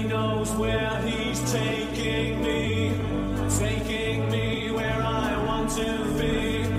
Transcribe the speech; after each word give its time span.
knows 0.00 0.50
where 0.52 1.00
he's 1.02 1.52
taking 1.52 2.42
me, 2.42 2.92
taking 3.58 4.30
me 4.30 4.70
where 4.70 5.02
I 5.02 5.36
want 5.44 5.70
to 5.72 6.14
be. 6.18 6.71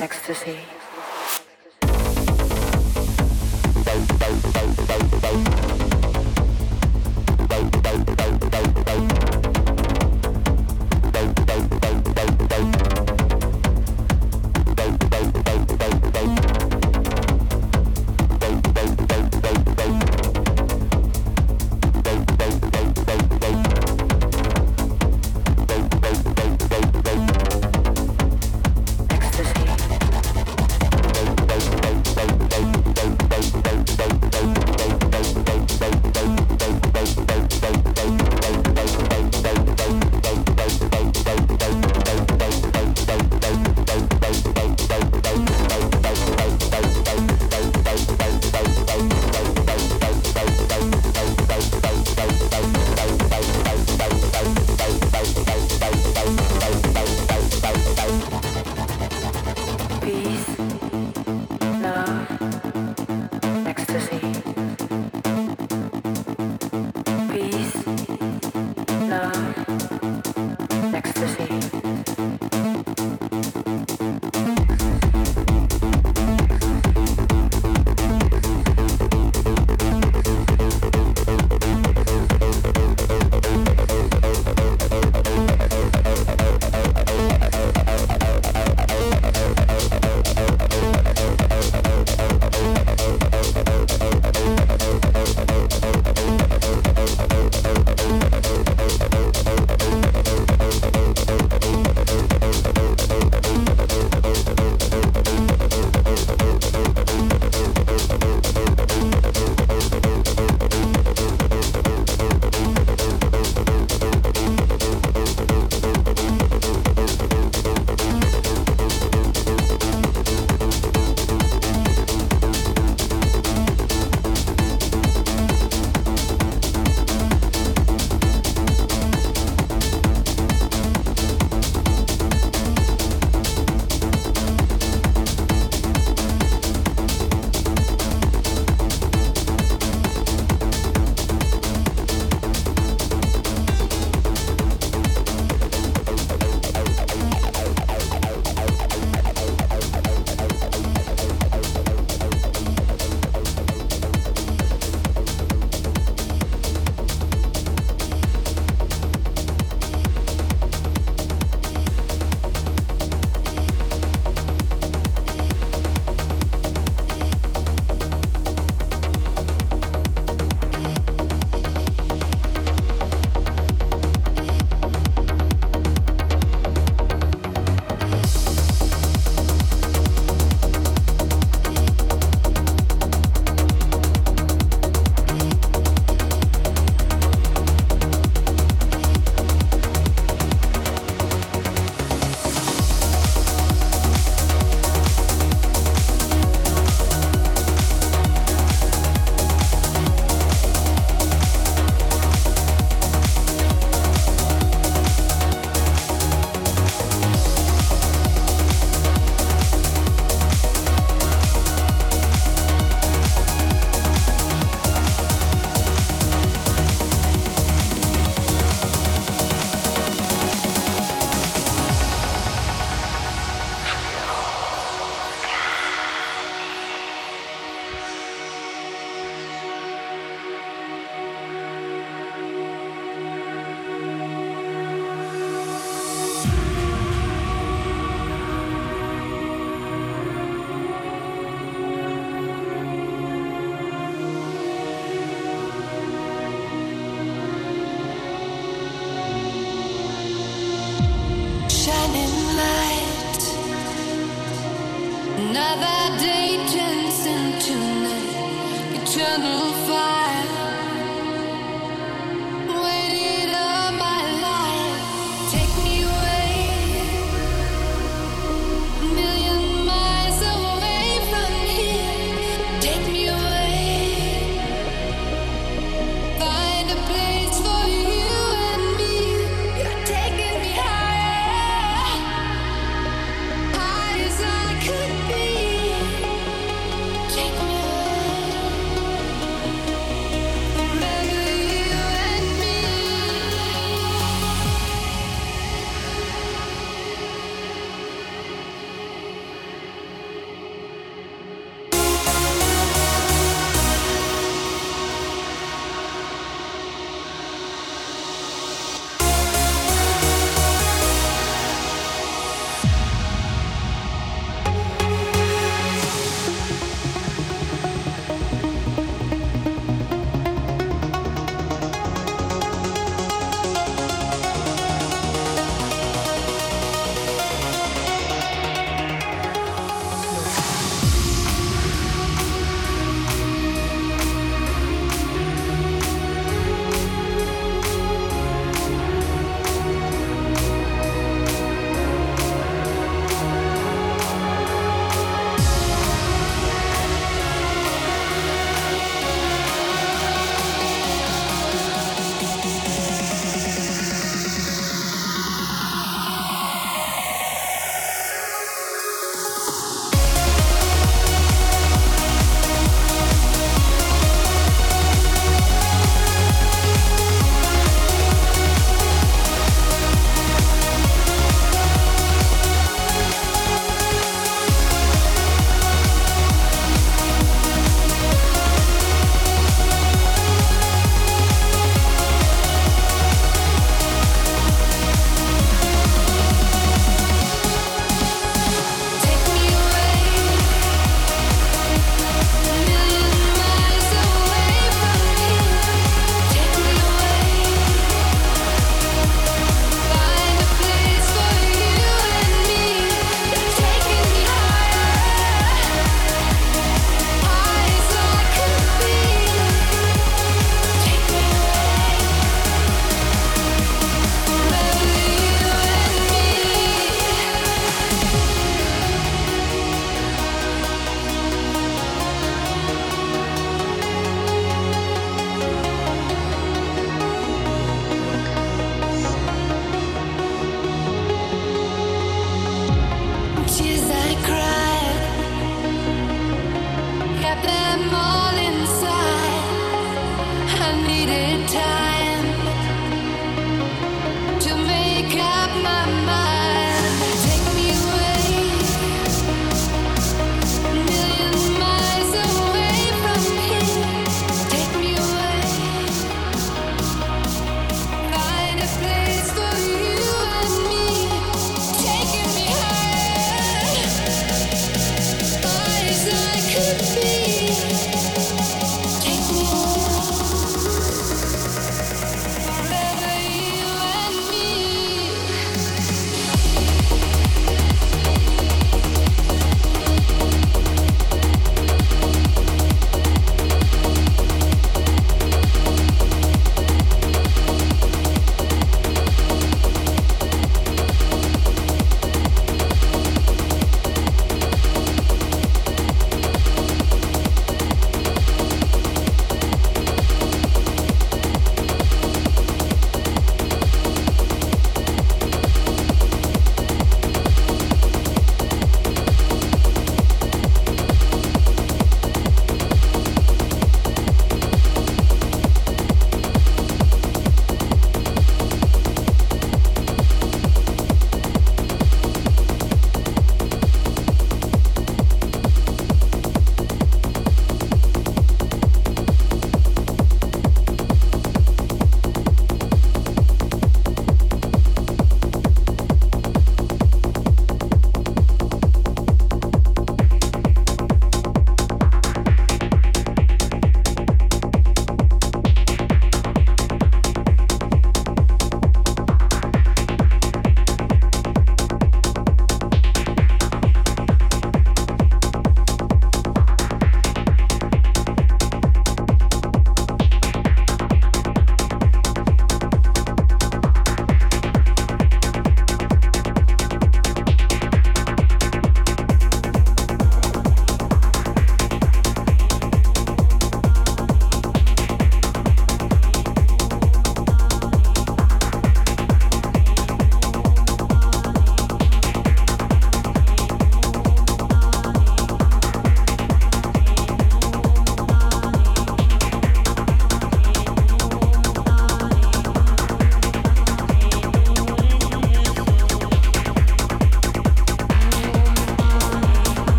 Ecstasy. 0.00 0.73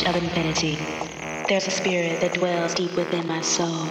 Of 0.00 0.16
infinity. 0.16 0.76
There's 1.48 1.66
a 1.66 1.70
spirit 1.70 2.22
that 2.22 2.32
dwells 2.32 2.74
deep 2.74 2.96
within 2.96 3.26
my 3.26 3.42
soul. 3.42 3.86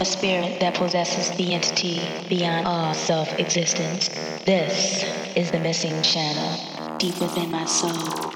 A 0.00 0.04
spirit 0.04 0.60
that 0.60 0.74
possesses 0.74 1.36
the 1.36 1.52
entity 1.52 2.00
beyond 2.28 2.66
all 2.66 2.94
self 2.94 3.28
existence. 3.40 4.08
This 4.44 5.02
is 5.36 5.50
the 5.50 5.58
missing 5.58 6.00
channel 6.02 6.96
deep 6.98 7.18
within 7.20 7.50
my 7.50 7.64
soul. 7.64 8.31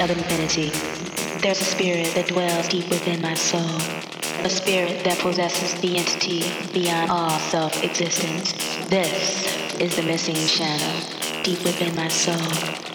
Of 0.00 0.10
infinity, 0.10 0.70
there's 1.40 1.60
a 1.60 1.64
spirit 1.64 2.14
that 2.14 2.28
dwells 2.28 2.68
deep 2.68 2.88
within 2.88 3.20
my 3.20 3.34
soul. 3.34 3.76
A 4.44 4.48
spirit 4.48 5.04
that 5.04 5.18
possesses 5.18 5.78
the 5.80 5.98
entity 5.98 6.44
beyond 6.72 7.10
all 7.10 7.38
self 7.38 7.84
existence. 7.84 8.52
This 8.88 9.78
is 9.78 9.96
the 9.96 10.02
missing 10.02 10.36
shadow 10.36 11.42
deep 11.42 11.62
within 11.64 11.94
my 11.94 12.08
soul. 12.08 12.89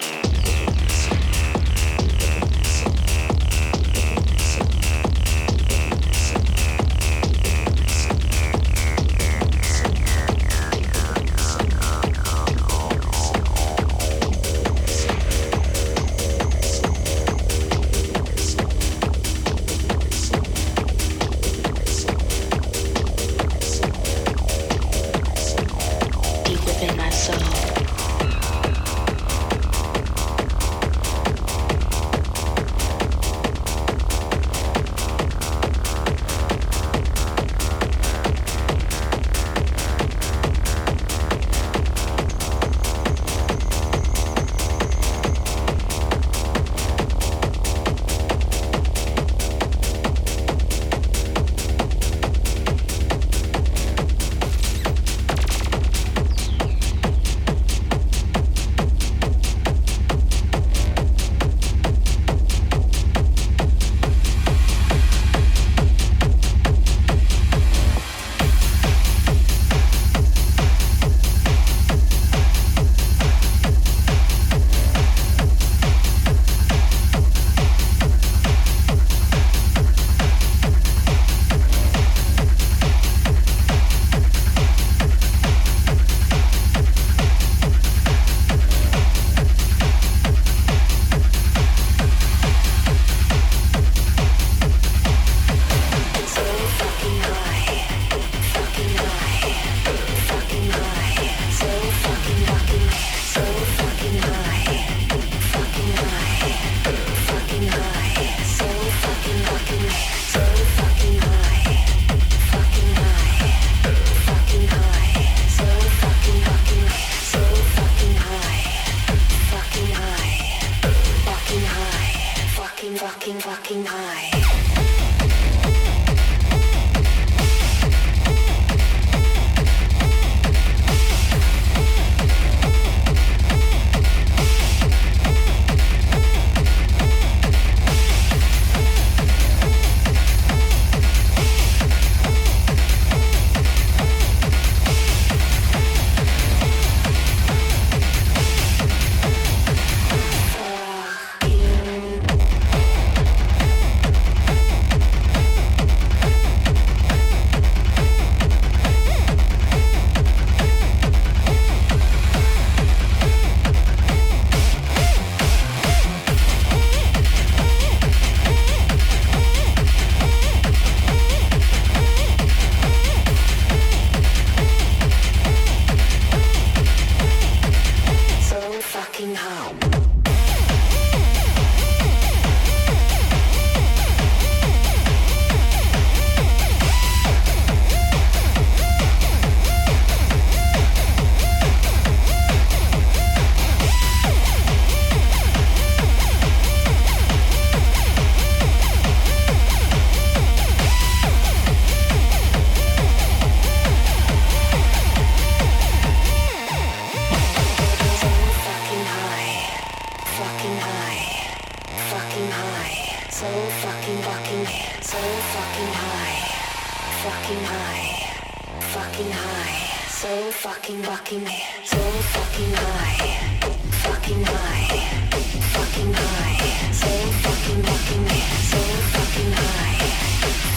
fucking 219.16 219.32
high, 219.32 220.08
so 220.10 220.52
fucking 220.52 221.02
fucking, 221.04 221.48
so 221.86 221.98
fucking 222.36 222.74
high, 222.74 223.60
fucking 224.04 224.44
high, 224.44 225.30
fucking 225.72 226.14
high, 226.14 226.92
so 226.92 227.08
fucking 227.44 227.82
fucking, 227.84 228.28
so 228.72 228.78
fucking 229.16 229.52
high, 229.54 229.98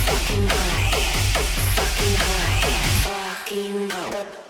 fucking 0.06 0.46
high, 0.46 1.00
fucking 1.78 2.14
high, 2.14 2.70
fucking 3.02 3.90
high. 3.90 4.47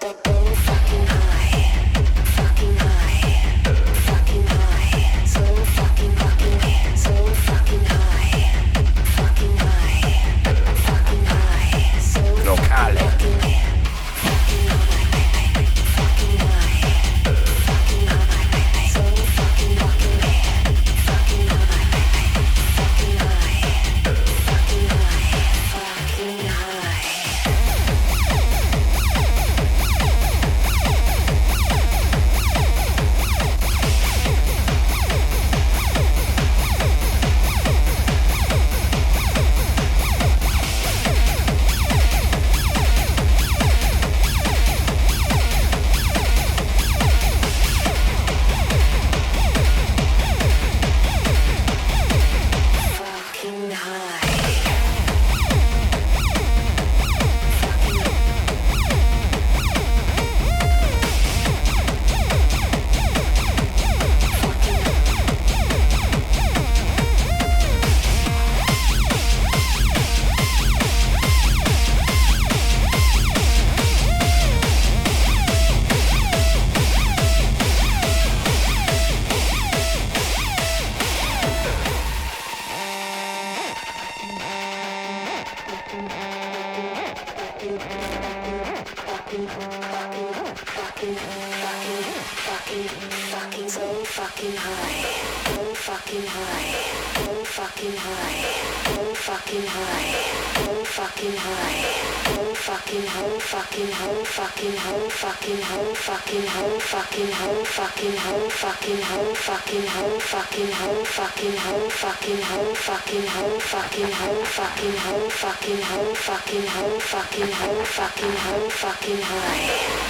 fucking 112.98 113.28
hoe 113.28 113.60
fucking 113.60 114.12
hoe 114.12 114.44
fucking 114.44 114.98
hoe 114.98 115.30
fucking 115.30 115.82
hoe 115.82 116.14
fucking 116.14 116.68
hoe 116.68 117.00
fucking 117.00 117.52
hoe 117.52 117.84
fucking 117.84 118.34
hoe 118.44 118.70
fucking 118.70 119.22
hoe 119.22 119.50
fucking 119.50 120.02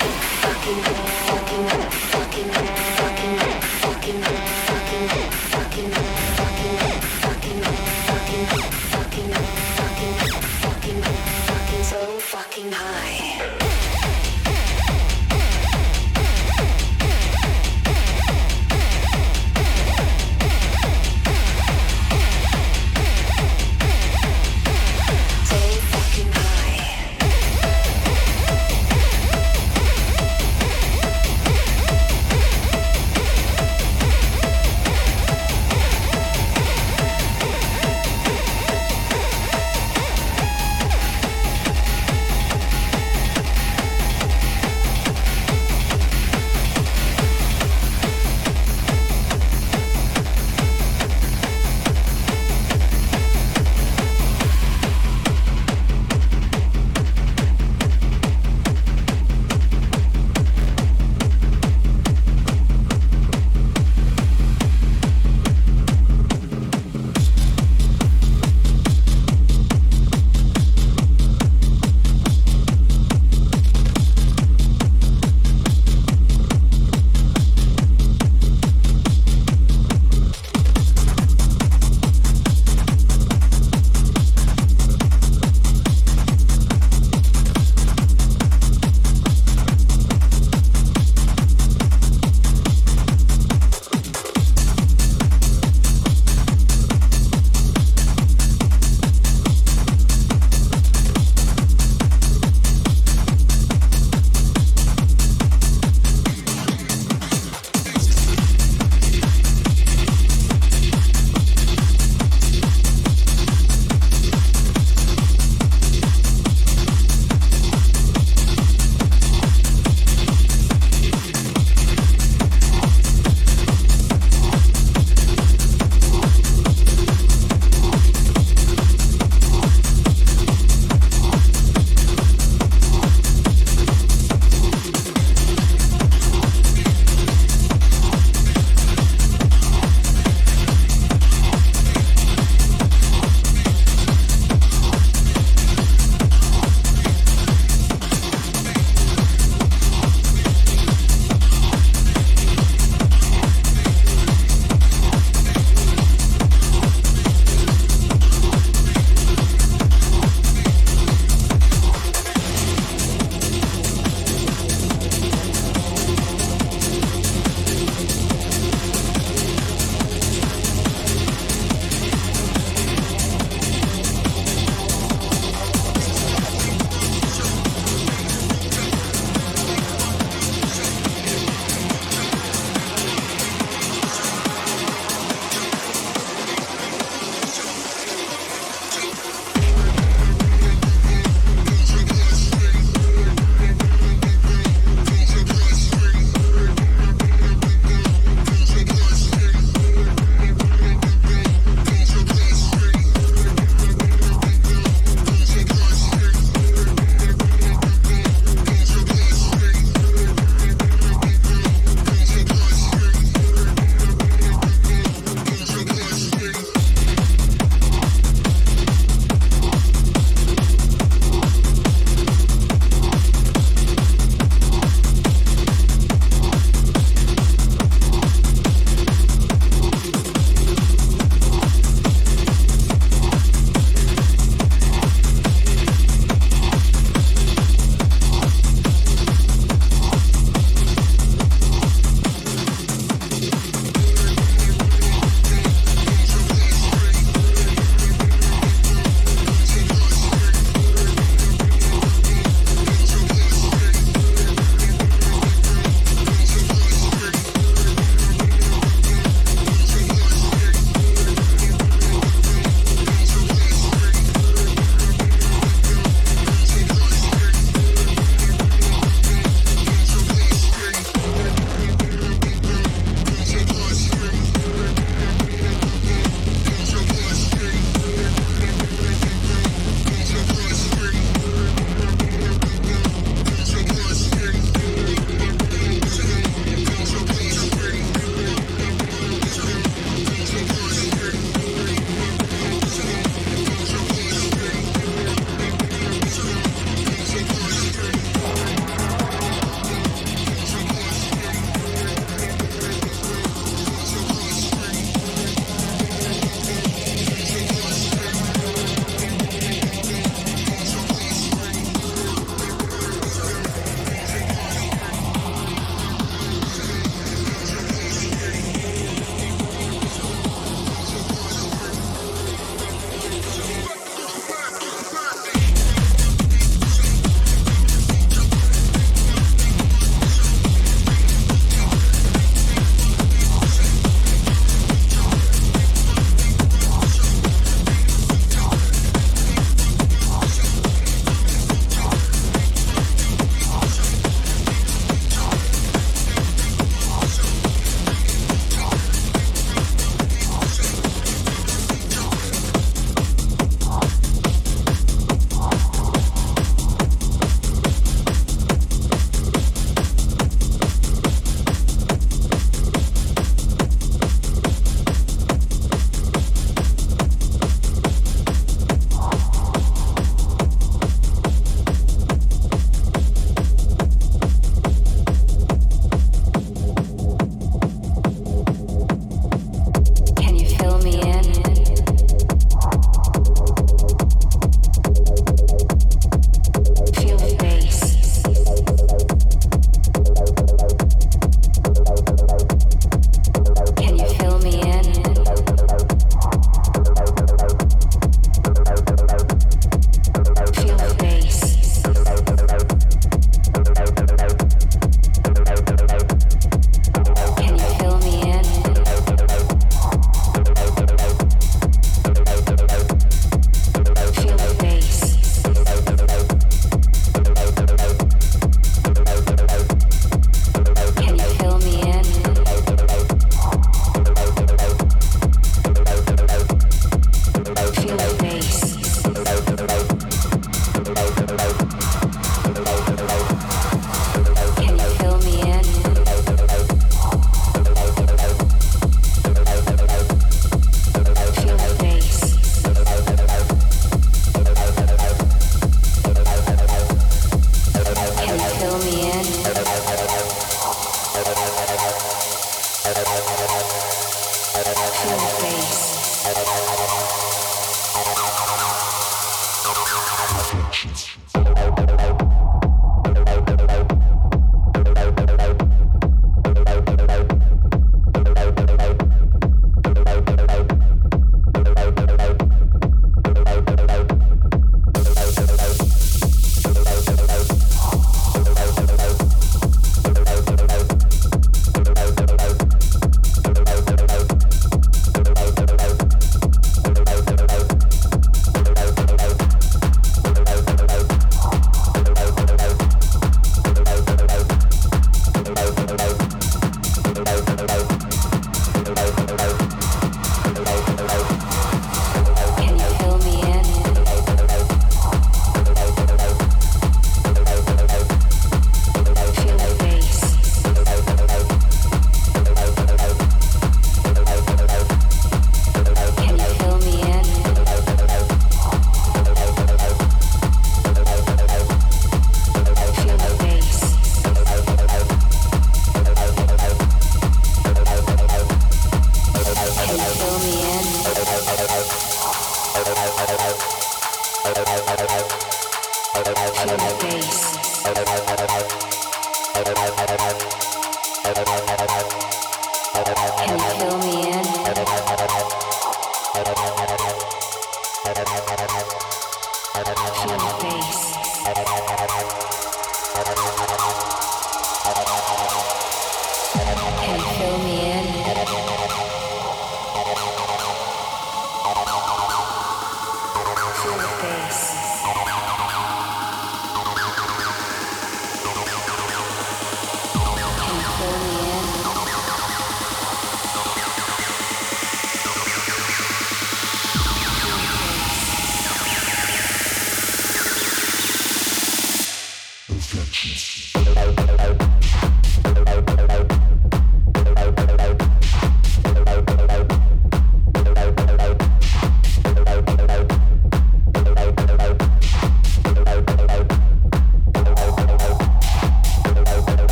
fucking 0.43 0.82
fucking 1.27 1.69
fucking 2.10 2.51
fucking 2.97 3.39
fucking 3.81 4.57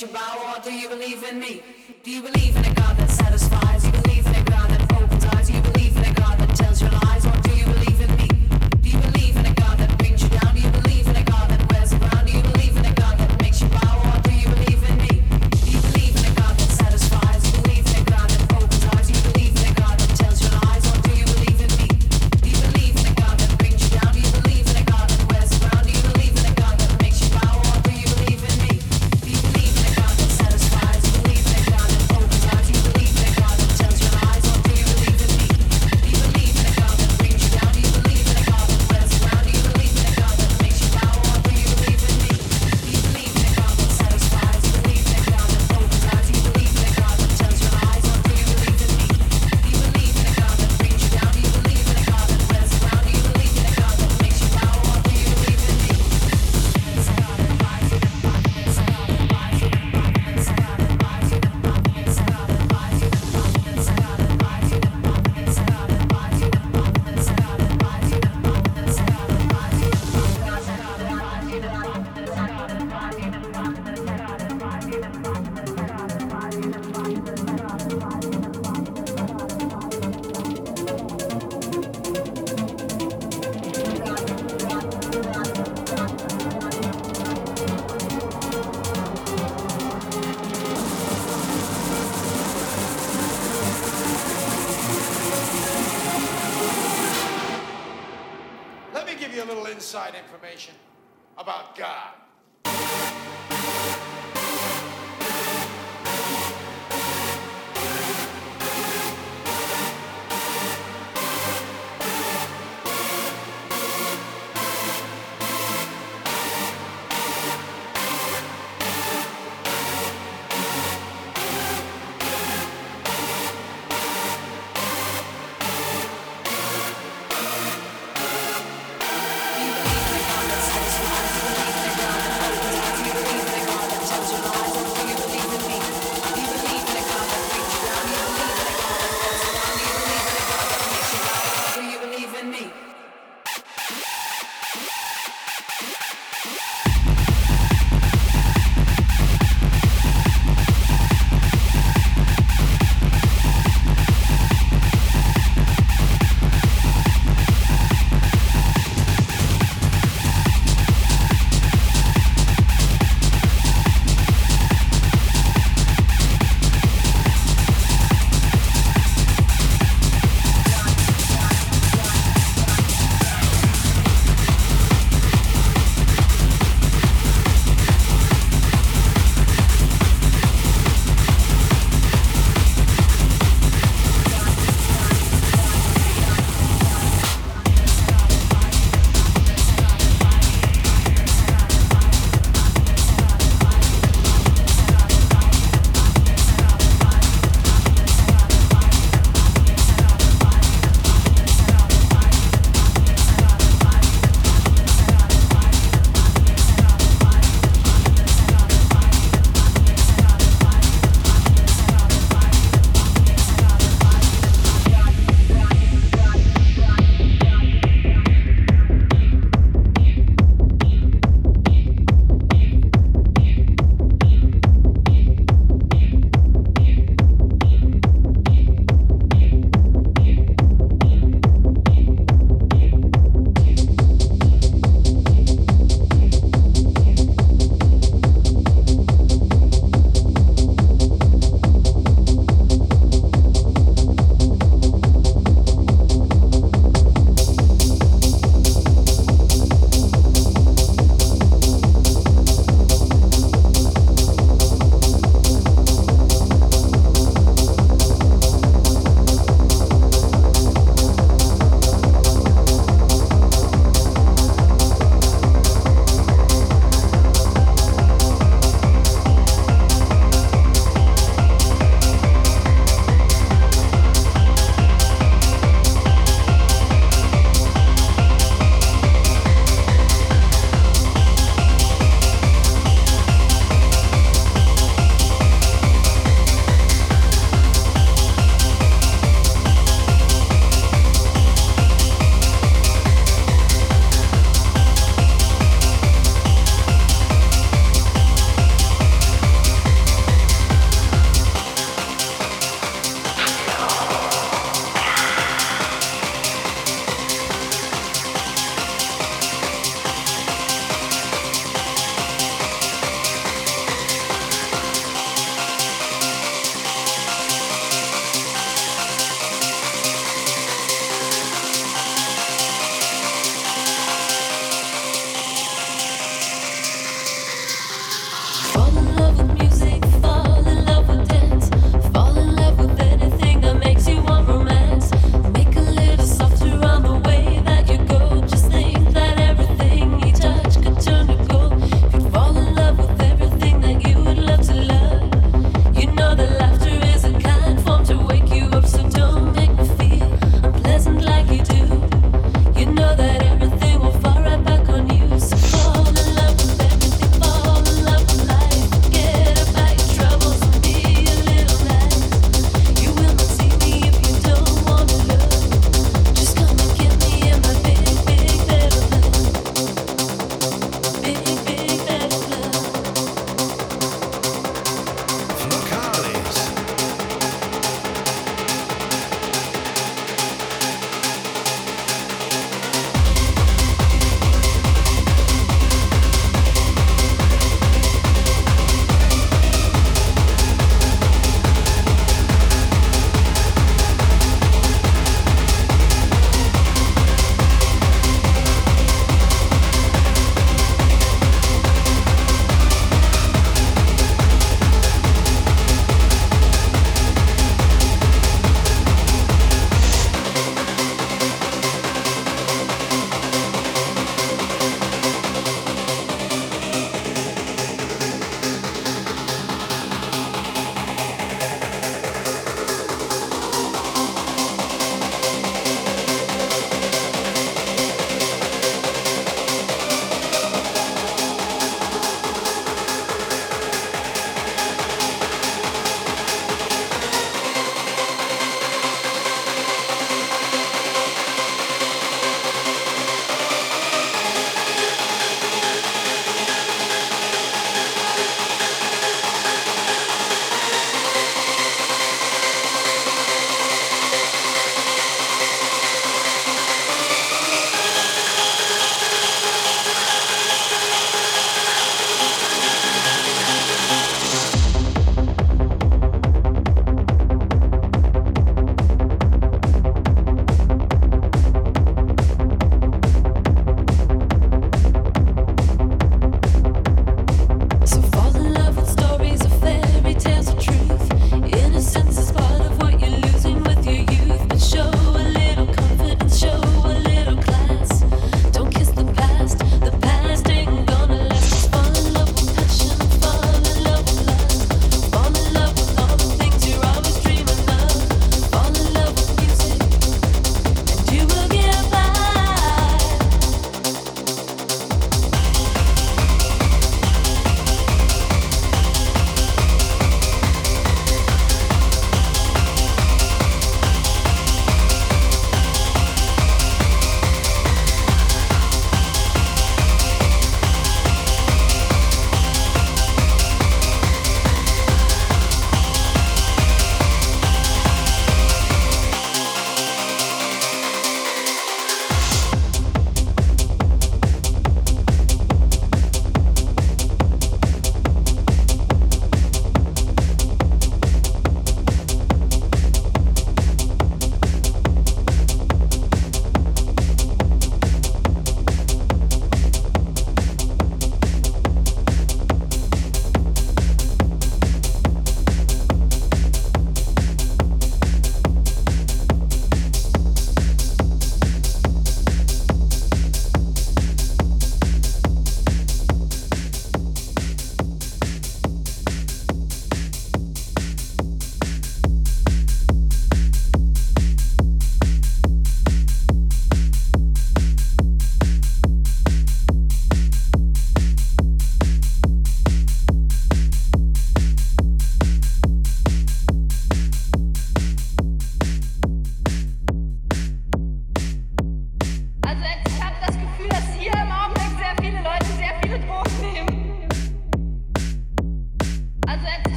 makes 0.00 0.12
you 0.12 0.18
bow, 0.18 0.54
or 0.54 0.62
do 0.62 0.72
you 0.72 0.88
believe 0.88 1.24
in 1.24 1.40
me? 1.40 1.62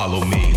follow 0.00 0.24
me. 0.24 0.49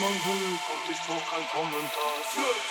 Man 0.00 0.12
will 0.12 0.52
und 0.52 0.90
ich 0.90 1.00
brauch 1.06 1.30
kein 1.30 1.46
Kommentar. 1.48 2.65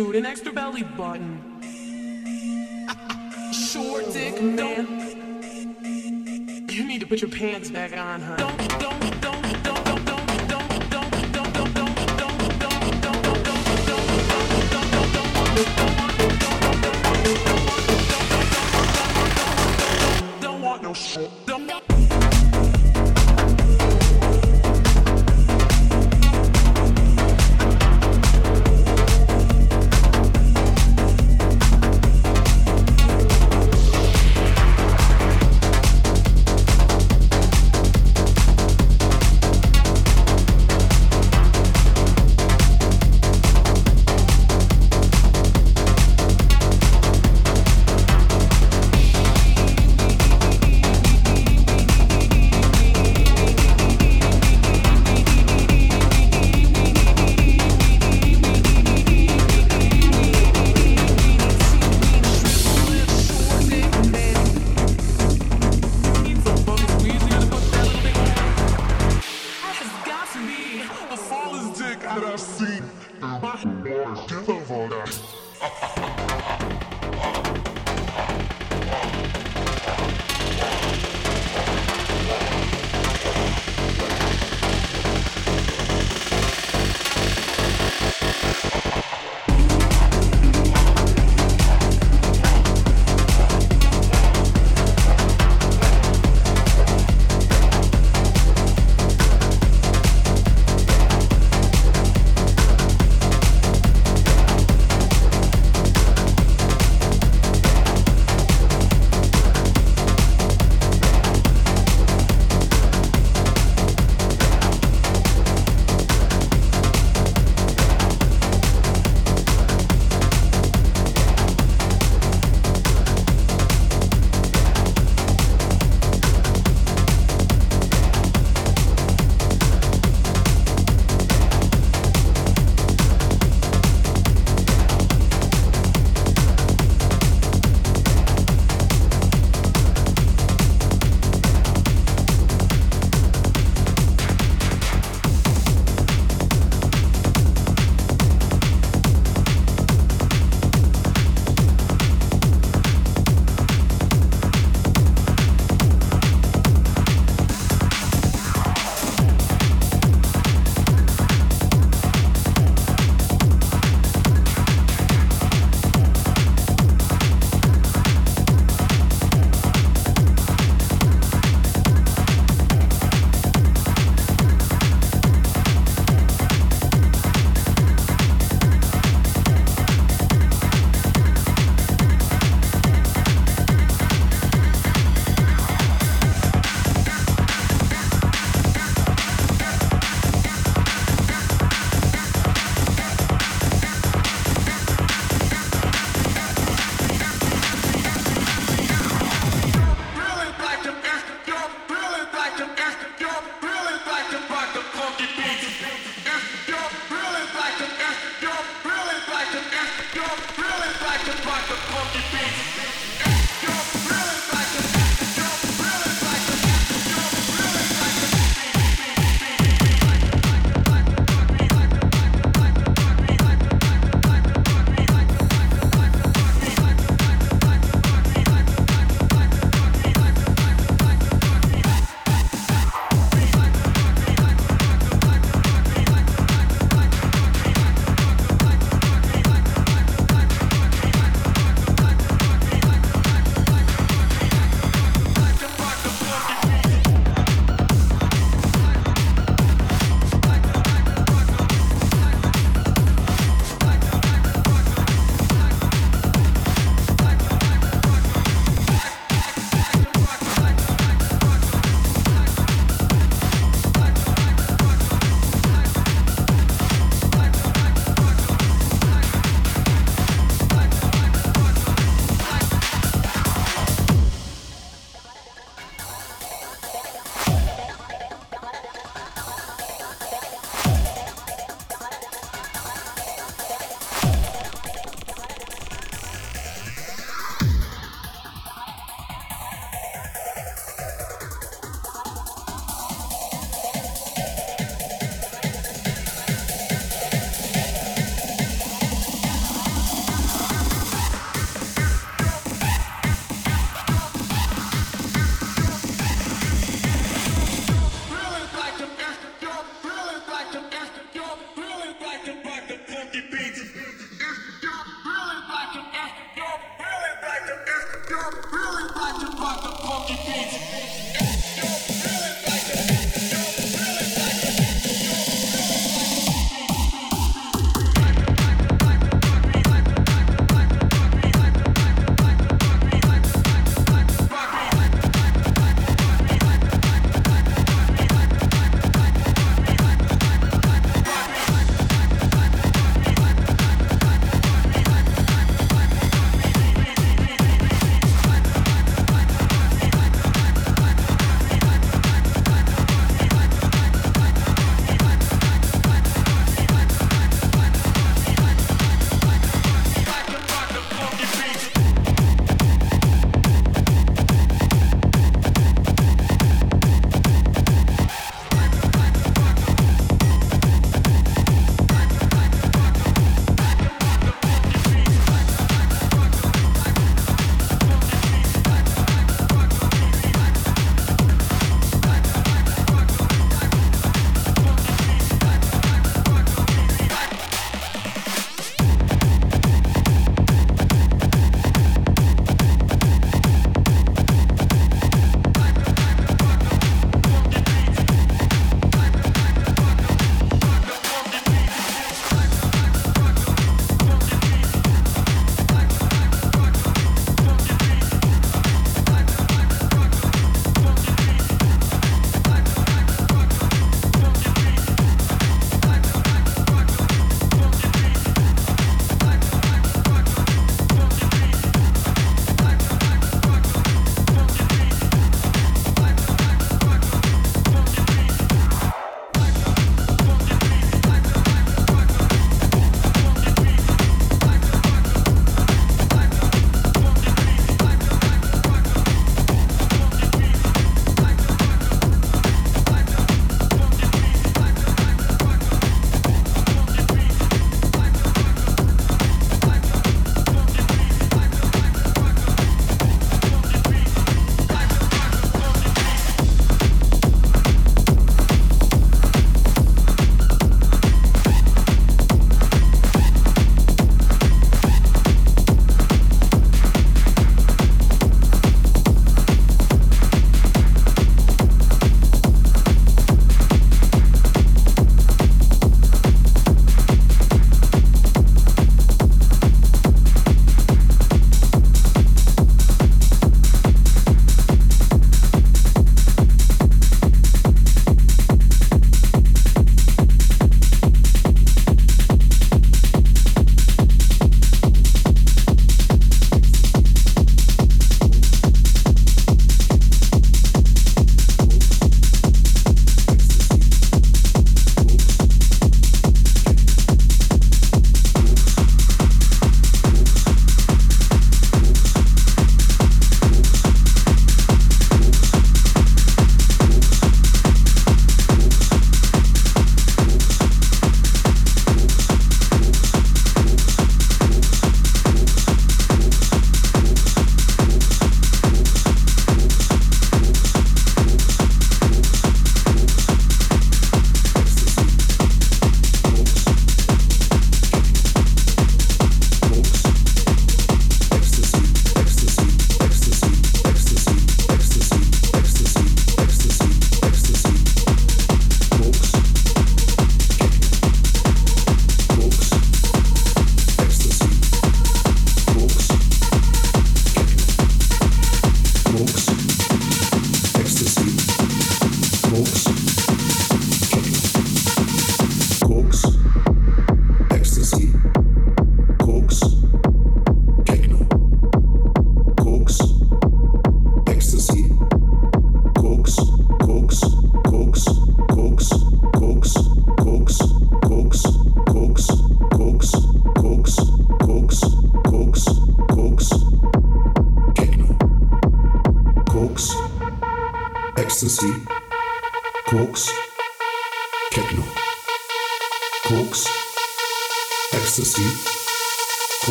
An 0.00 0.24
extra 0.24 0.50
belly 0.50 0.82
button. 0.82 1.29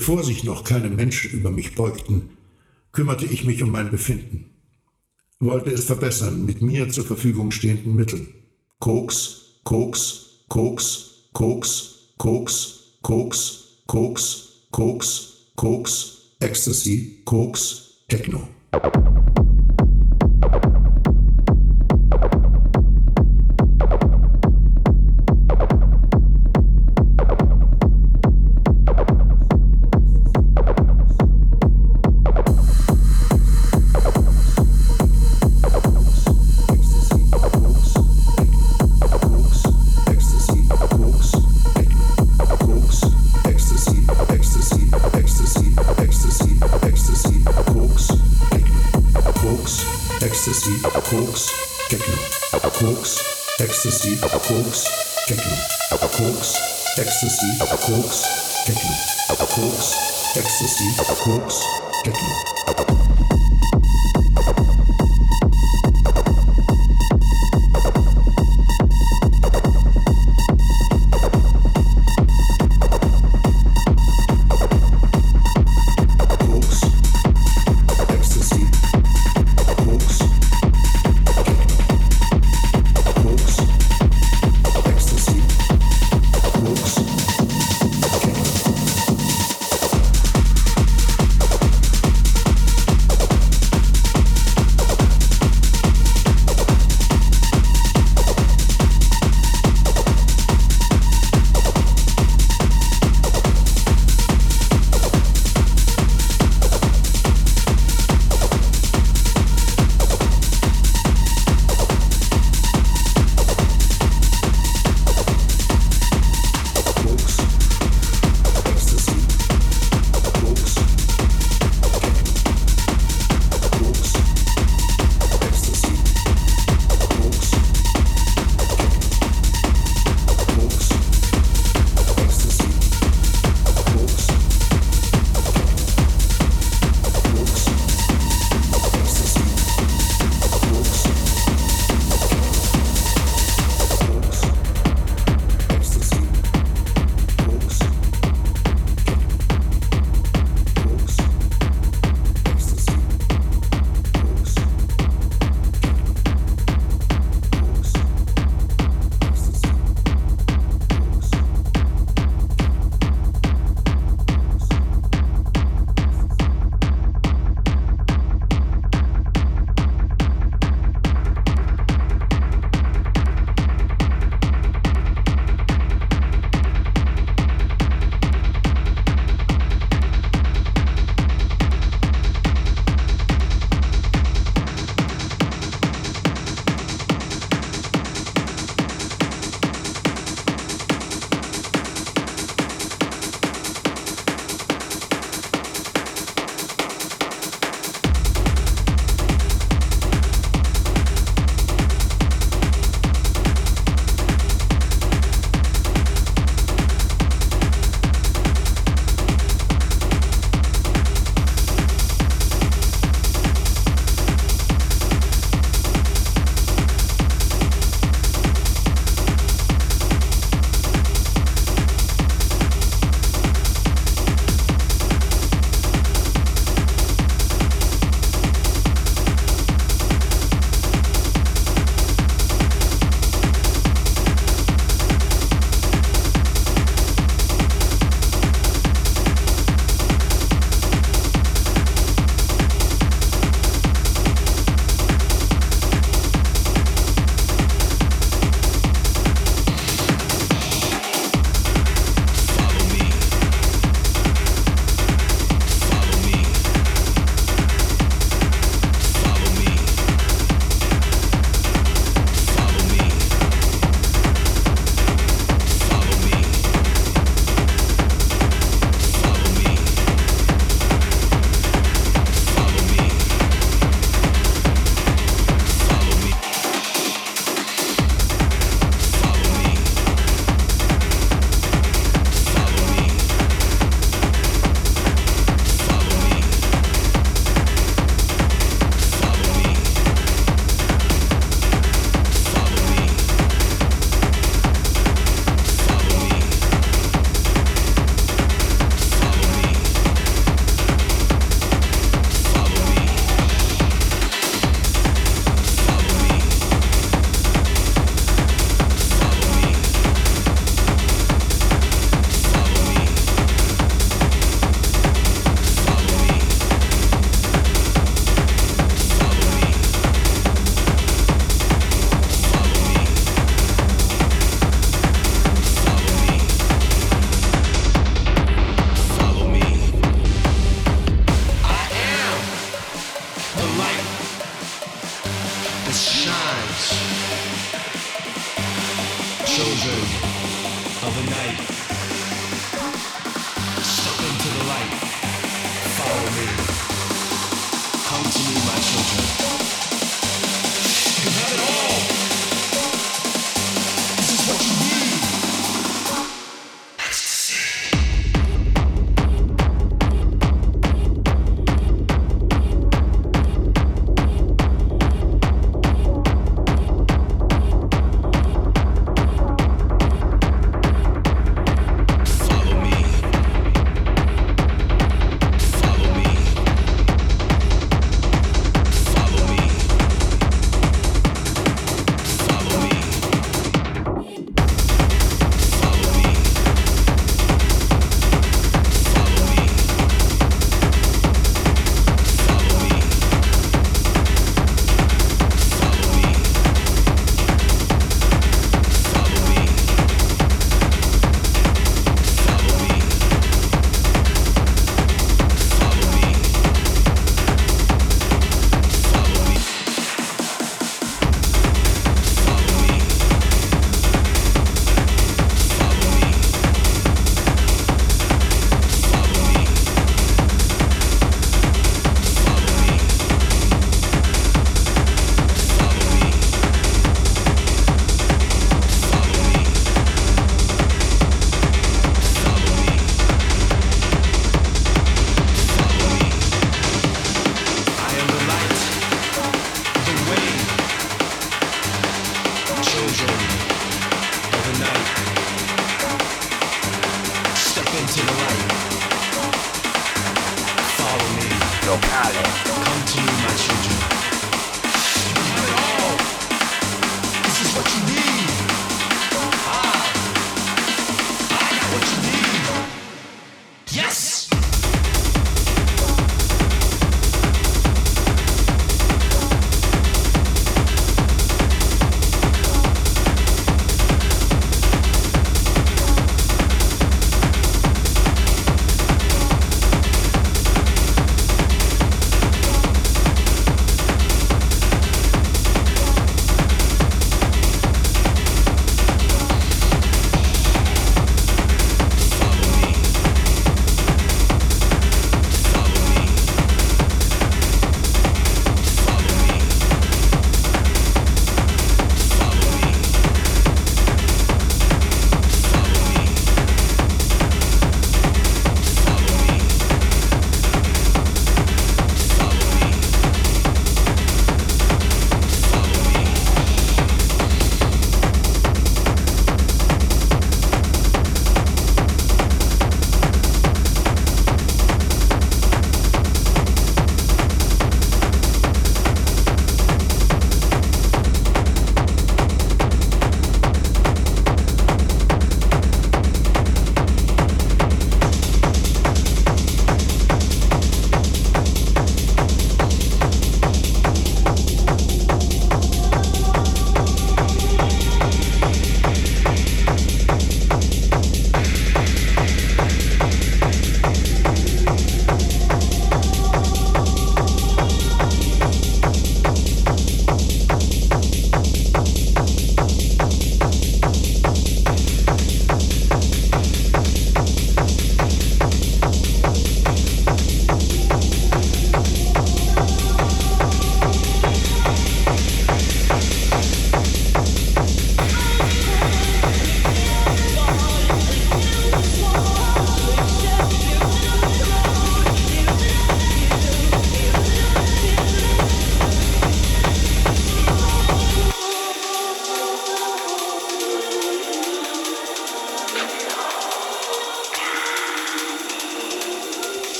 Bevor 0.00 0.24
sich 0.24 0.44
noch 0.44 0.64
keine 0.64 0.88
Menschen 0.88 1.30
über 1.32 1.50
mich 1.50 1.74
beugten, 1.74 2.30
kümmerte 2.90 3.26
ich 3.26 3.44
mich 3.44 3.62
um 3.62 3.70
mein 3.70 3.90
Befinden, 3.90 4.46
wollte 5.40 5.68
es 5.72 5.84
verbessern 5.84 6.46
mit 6.46 6.62
mir 6.62 6.88
zur 6.88 7.04
Verfügung 7.04 7.50
stehenden 7.50 7.96
Mitteln. 7.96 8.28
Koks, 8.78 9.60
Koks, 9.62 10.46
Koks, 10.48 11.28
Koks, 11.34 11.89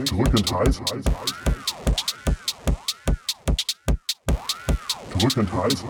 richtig 0.00 0.16
drückend 0.16 0.52
heiß. 0.52 0.80
Drückend 5.18 5.52
heiß. 5.52 5.84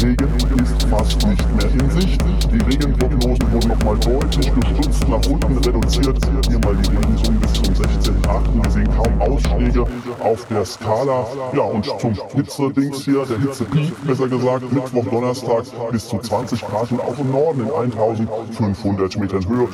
Regen 0.00 0.28
ist 0.62 0.82
fast 0.84 1.26
nicht 1.26 1.56
mehr 1.56 1.70
in 1.72 1.90
Sicht. 1.90 2.22
Die 2.52 2.58
Regenprognosen 2.58 3.52
wurden 3.52 3.68
nochmal 3.68 3.98
deutlich 3.98 4.52
gestützt 4.54 5.08
nach 5.08 5.26
unten 5.26 5.58
reduziert. 5.58 6.18
Hier 6.48 6.58
mal 6.60 6.76
die 6.76 6.88
Regensummen 6.96 7.40
bis 7.40 7.52
zum 7.54 7.74
16.8. 7.74 8.62
Wir 8.62 8.70
sehen 8.70 8.88
kaum 8.96 9.20
Ausschläge 9.20 9.86
auf 10.20 10.46
der 10.46 10.64
Skala. 10.64 11.26
Ja, 11.52 11.62
und 11.62 11.84
zum 11.84 12.14
Hitze-Dings 12.34 13.04
hier, 13.04 13.26
der 13.26 13.38
Hitze-Peak, 13.40 14.06
besser 14.06 14.28
gesagt, 14.28 14.72
Mittwoch, 14.72 15.04
Donnerstag 15.06 15.64
bis 15.90 16.08
zu 16.08 16.18
20 16.18 16.60
Grad 16.60 16.92
und 16.92 17.00
auch 17.00 17.18
im 17.18 17.32
Norden 17.32 17.62
in 17.62 17.72
1500 17.72 19.16
Metern 19.16 19.48
Höhe. 19.48 19.68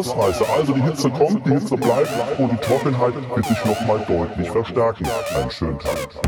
Ausreißer. 0.00 0.44
Also 0.56 0.72
die 0.72 0.82
Hitze 0.82 1.10
kommt, 1.10 1.46
die 1.46 1.50
Hitze 1.50 1.76
bleibt 1.76 2.10
und 2.38 2.52
die 2.52 2.56
Trockenheit 2.56 3.14
wird 3.34 3.46
sich 3.46 3.64
nochmal 3.64 4.00
deutlich 4.08 4.50
verstärken. 4.50 5.06
Einen 5.36 5.50
schönen 5.50 5.78
Tag. 5.78 6.19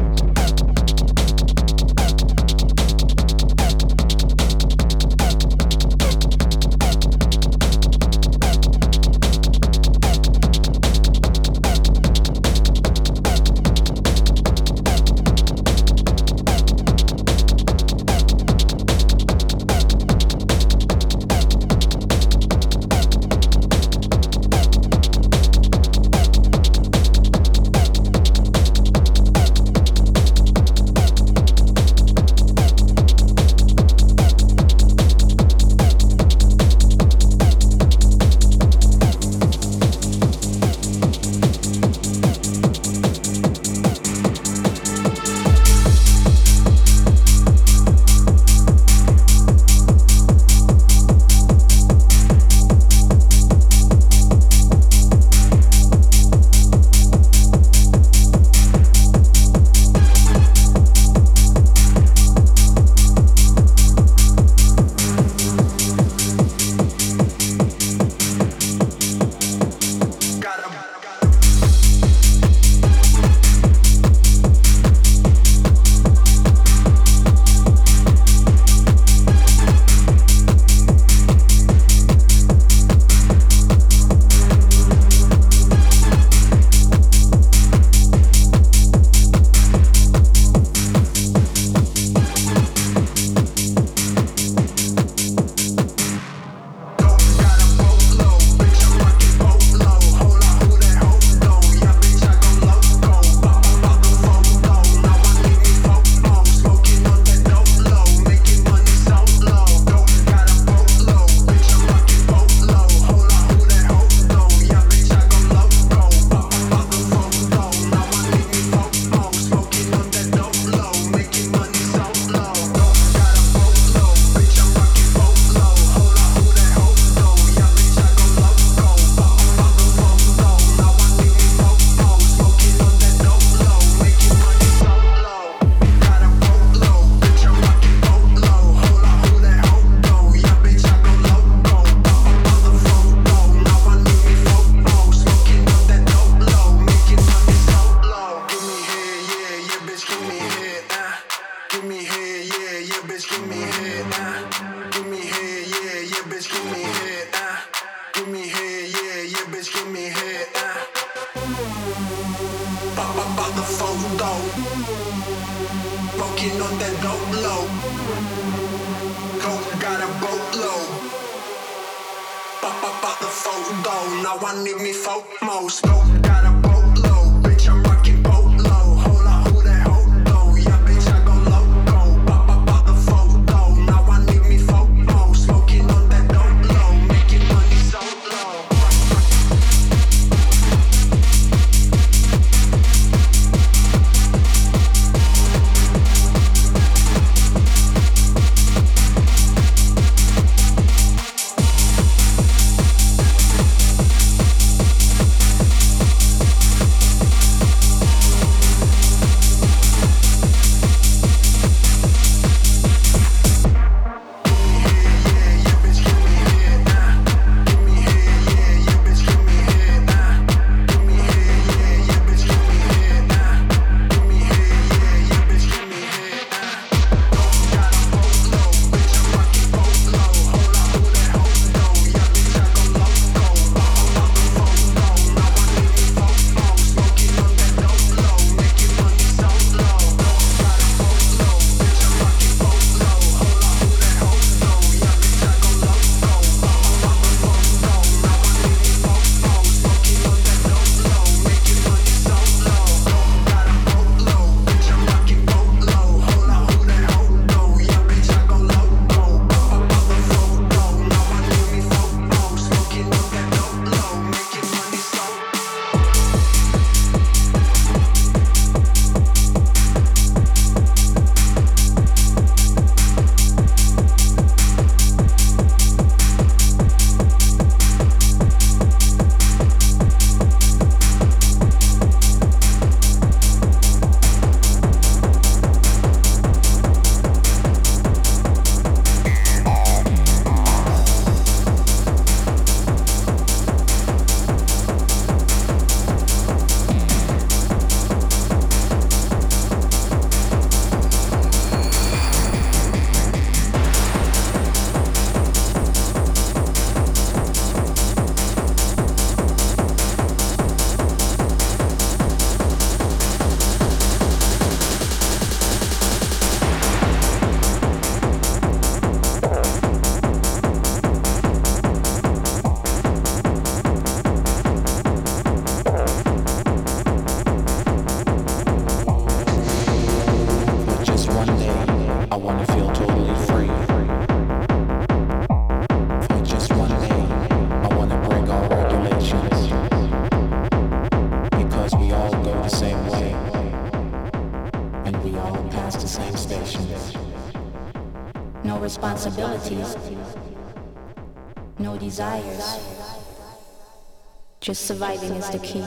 Just 354.72 354.86
surviving 354.86 355.32
is 355.32 355.50
the 355.50 355.58
key. 355.58 355.84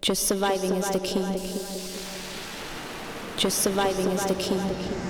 Just 0.00 0.28
surviving 0.28 0.74
is 0.74 0.88
the 0.90 1.00
key. 1.00 1.26
Just 3.36 3.64
surviving 3.64 4.06
is 4.10 4.24
the 4.26 4.36
key. 4.36 5.07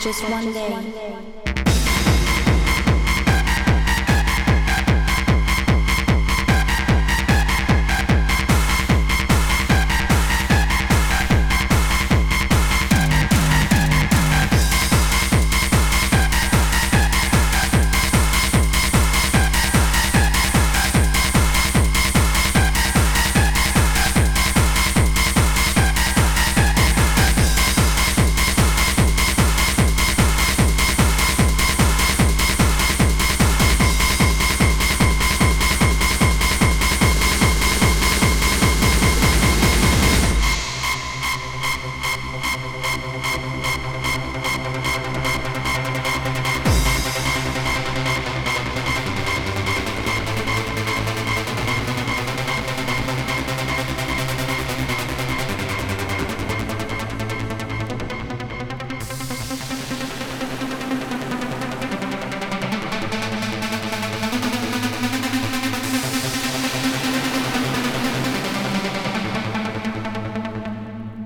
Just 0.00 0.22
one 0.30 0.52
day. 0.52 1.07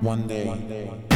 One 0.03 0.27
day. 0.27 0.45
One 0.45 0.67
day. 0.67 1.12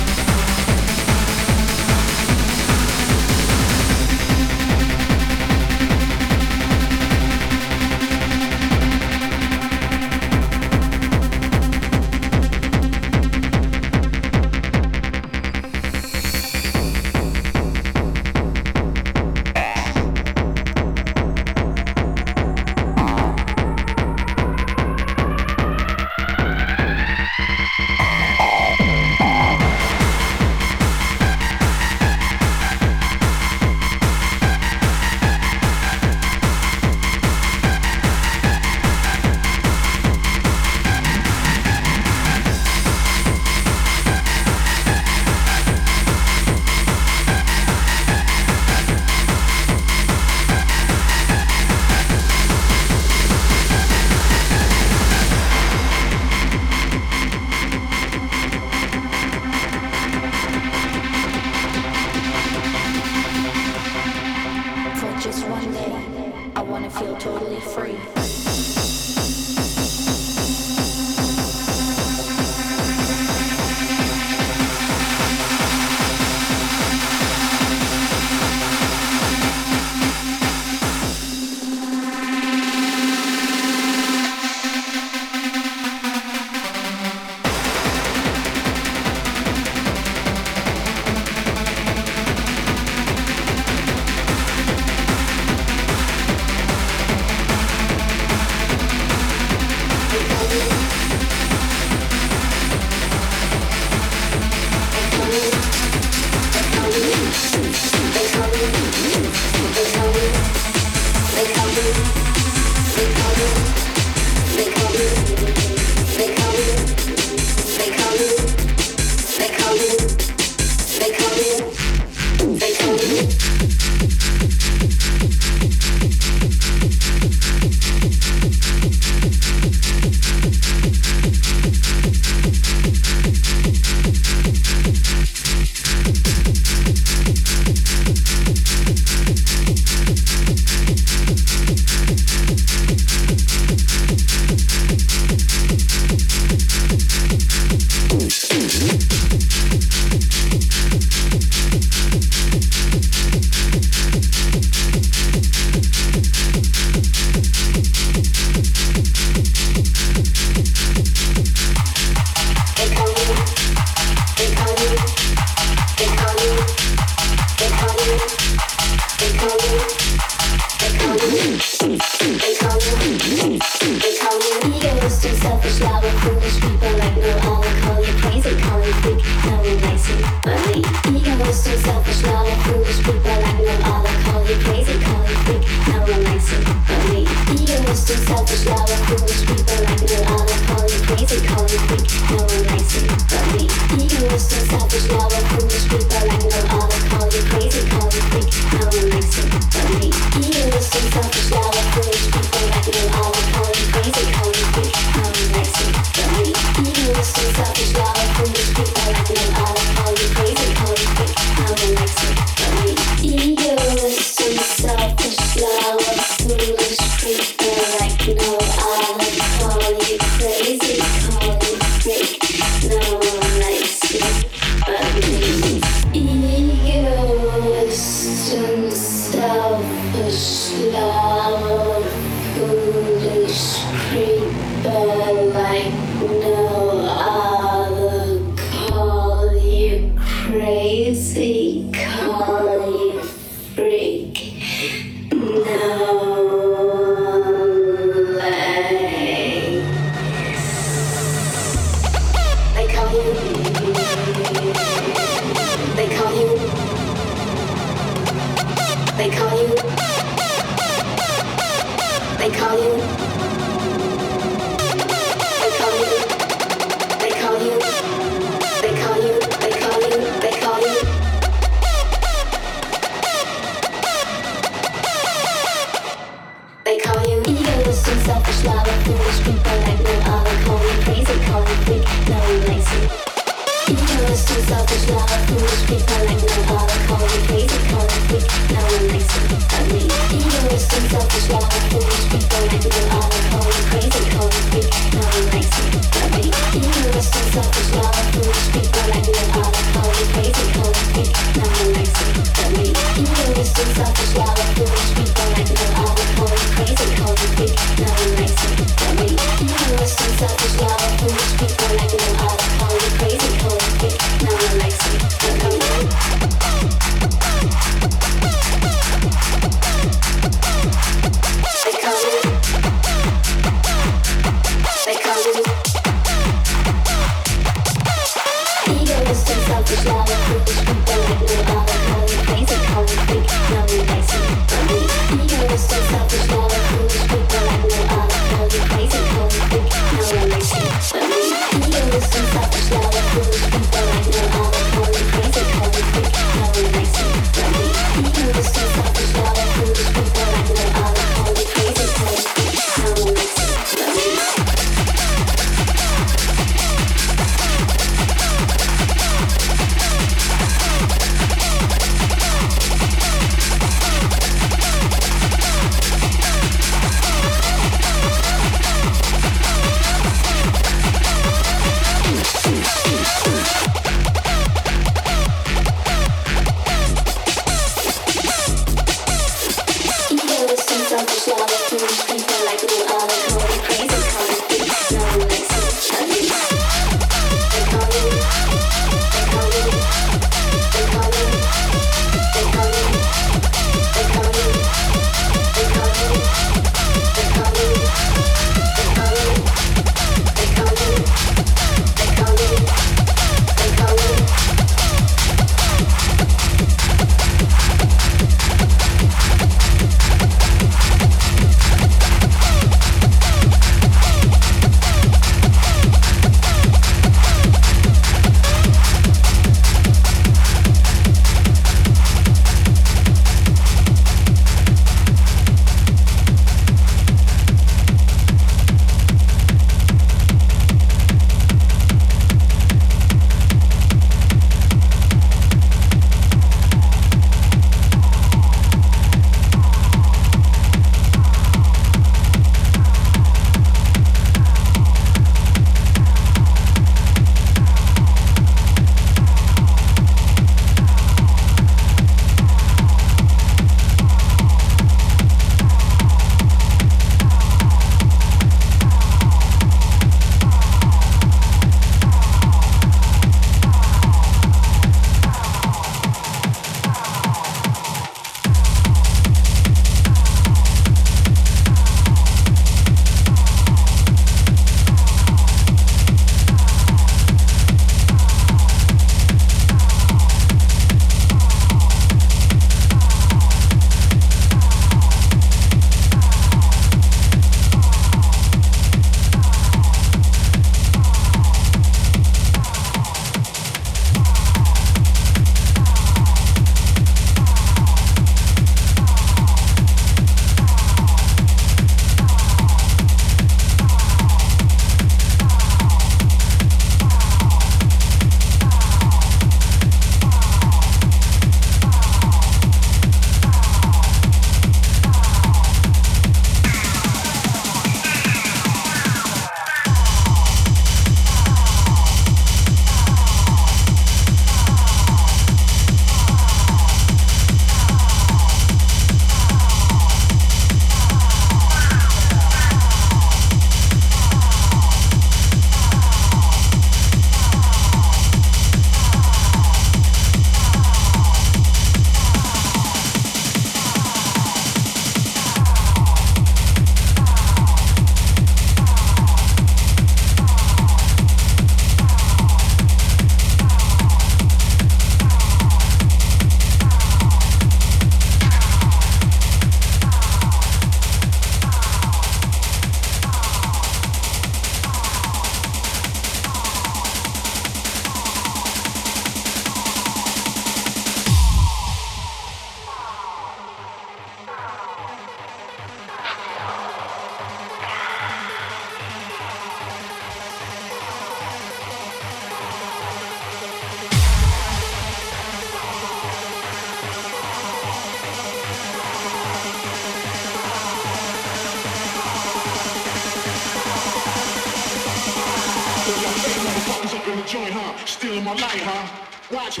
Watch 599.70 600.00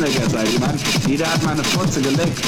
Fotzenlecker 0.00 0.30
seid. 0.30 0.48
Ich 0.48 0.58
meine, 0.58 0.78
jeder 1.06 1.30
hat 1.30 1.42
mal 1.42 1.52
eine 1.52 1.64
Fotze 1.64 2.00
geleckt. 2.00 2.40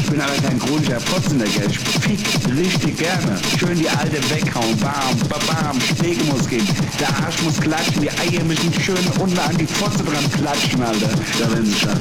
Ich 0.00 0.06
bin 0.10 0.20
aber 0.20 0.34
kein 0.34 0.58
chronischer 0.58 1.00
Fotzenlecker. 1.00 1.66
Ich 1.68 1.78
fick 1.78 2.20
richtig 2.56 2.98
gerne. 2.98 3.38
Schön 3.58 3.78
die 3.78 3.88
alte 3.88 4.18
weghauen. 4.30 4.76
Bam, 4.78 5.16
bam. 5.28 5.80
Schläge 5.80 6.24
muss 6.24 6.48
gehen. 6.48 6.66
Der 6.98 7.08
Arsch 7.24 7.40
muss 7.42 7.60
klatschen. 7.60 8.02
Die 8.02 8.10
Eier 8.10 8.42
müssen 8.44 8.72
schön 8.80 8.96
unten 9.20 9.38
an 9.38 9.56
die 9.56 9.66
Fotze 9.66 10.02
dran 10.02 10.30
klatschen, 10.32 10.82
Alter. 10.82 11.10
Da 11.38 11.50
werden 11.52 11.66
sie 11.66 11.78
scharf. 11.78 11.98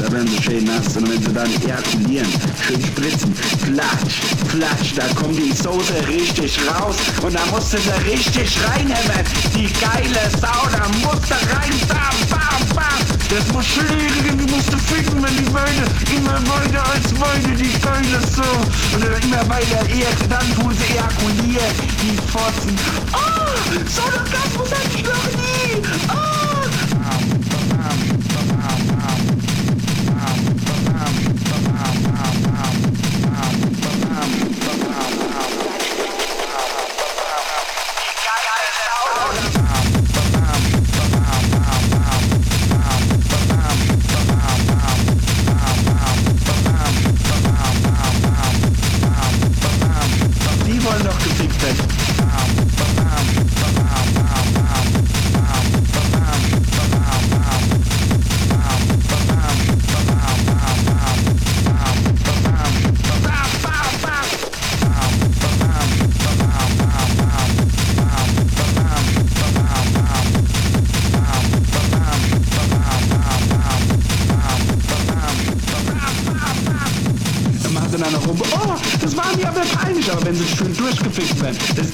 Da 0.00 0.10
werden 0.10 0.28
sie 0.28 0.42
schön 0.42 0.64
nass. 0.64 0.96
Und 0.96 1.08
wenn 1.08 1.22
sie 1.22 1.32
dann 1.32 1.50
ejakulieren, 1.62 2.28
schön 2.66 2.84
spritzen. 2.84 3.34
Flatsch, 3.34 4.20
flatsch. 4.48 4.94
Da 4.96 5.06
kommt 5.14 5.38
die 5.38 5.52
Soße 5.52 6.08
richtig 6.08 6.58
raus. 6.66 6.96
Und 7.22 7.34
da 7.34 7.46
musst 7.52 7.72
du 7.72 7.78
sie 7.78 8.10
richtig 8.10 8.58
reinhämmern. 8.66 9.24
Die 9.54 9.72
geile 9.74 10.30
Sau, 10.40 10.68
da 10.72 10.88
musst 11.06 11.30
du 11.30 11.34
rein. 11.54 11.72
Bam, 11.88 12.16
bam, 12.30 12.74
bam. 12.74 13.11
Das 13.34 13.50
muss 13.50 13.64
schlägen, 13.64 14.36
die 14.36 14.52
musst 14.52 14.70
du 14.70 14.76
ficken, 14.76 15.22
wenn 15.22 15.34
die 15.38 15.50
Beine 15.50 15.84
immer 16.14 16.38
weiter 16.52 16.84
als 16.92 17.14
Beine, 17.14 17.56
die 17.56 17.72
geile. 17.80 18.18
Und 18.94 19.02
dann 19.02 19.22
immer 19.22 19.48
weiter, 19.48 19.88
eher, 19.88 20.12
dann 20.28 20.54
tun 20.54 20.76
sie 20.76 20.92
ejakulieren. 20.92 21.74
Die 22.02 22.16
Fotzen. 22.30 22.76
Oh, 23.10 23.18
so 23.88 24.02
eine 24.02 24.30
Gasmus 24.30 24.70
hatte 24.70 24.88
ich 24.94 25.02
noch 25.04 25.26
nie. 25.34 25.82
Oh. 26.08 26.41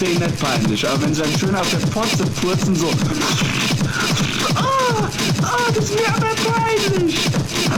Ist 0.06 0.20
nicht 0.20 0.38
peinlich. 0.38 0.88
Aber 0.88 1.02
wenn 1.02 1.14
sie 1.14 1.22
dann 1.22 1.38
schön 1.38 1.54
auf 1.54 1.68
der 1.70 1.80
Pfotze 1.80 2.26
furzen, 2.40 2.74
so, 2.74 2.86
oh, 2.86 2.90
oh, 5.42 5.72
das 5.74 5.84
ist 5.84 5.94
mir 5.94 6.08
aber. 6.14 6.27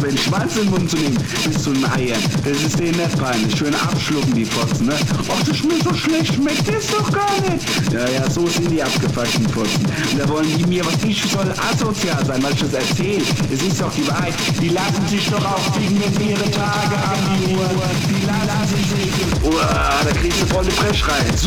Aber 0.01 0.09
den 0.09 0.17
Schwanz 0.17 0.57
in 0.57 0.62
den 0.62 0.70
Mund 0.70 0.91
zu 0.91 0.97
nehmen, 0.97 1.19
bis 1.45 1.62
zu 1.62 1.73
den 1.73 1.85
Eiern, 1.85 2.23
das 2.43 2.62
ist 2.62 2.79
denen 2.79 2.97
nicht 2.97 3.19
peinlich. 3.19 3.55
Schön 3.55 3.75
abschlucken, 3.75 4.33
die 4.33 4.47
Fotzen, 4.47 4.87
ne? 4.87 4.95
Och, 5.29 5.39
das 5.47 5.62
mir 5.62 5.77
so 5.85 5.93
schlecht, 5.93 6.37
schmeckt 6.37 6.67
das 6.69 6.87
doch 6.87 7.12
gar 7.12 7.39
nicht. 7.43 7.69
Ja, 7.93 8.09
ja, 8.09 8.31
so 8.31 8.47
sind 8.47 8.70
die 8.70 8.83
abgefuckten 8.83 9.47
Fotzen. 9.51 9.85
Und 9.85 10.19
da 10.19 10.27
wollen 10.31 10.49
die 10.57 10.65
mir, 10.65 10.87
was 10.87 11.05
ich 11.05 11.23
soll, 11.31 11.53
asozial 11.53 12.25
sein, 12.25 12.43
weil 12.43 12.55
ich 12.55 12.61
das 12.61 12.73
erzähle. 12.73 13.23
Es 13.53 13.62
ist 13.62 13.79
doch 13.79 13.93
die 13.93 14.09
Wahrheit. 14.09 14.33
Die 14.59 14.70
lassen 14.70 15.07
sich 15.07 15.29
doch 15.29 15.45
auch 15.45 15.75
sie 15.77 15.95
ihre 15.95 16.51
Tage 16.51 16.97
haben, 16.97 17.45
die 17.45 17.55
Uhr. 17.55 17.69
Die 18.09 18.25
lassen 18.25 18.81
sich. 18.97 19.53
Uah, 19.53 20.01
da 20.03 20.11
kriegst 20.12 20.41
du 20.41 20.47
voll 20.47 20.65
die 20.65 20.70
Frechreiz. 20.70 21.47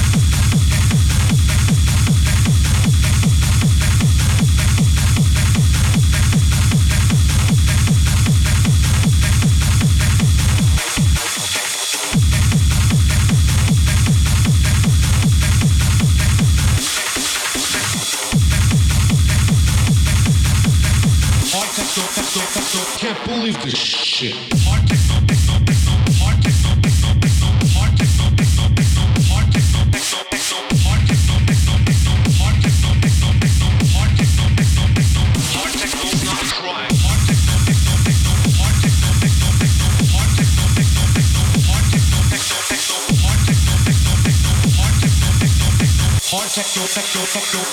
believe 23.31 23.61
this 23.63 23.77
shit. 23.77 24.35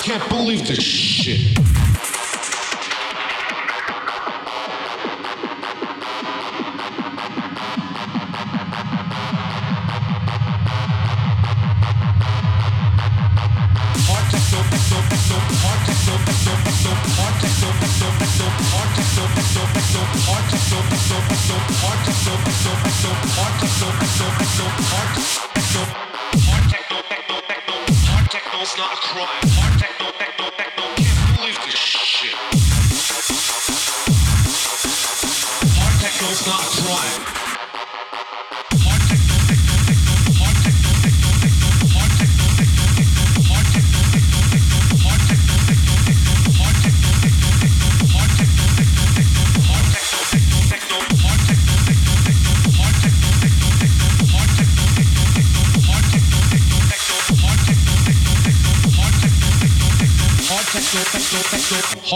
Can't 0.03 0.29
believe 0.29 0.65
this 0.65 0.81
shit. 0.81 1.68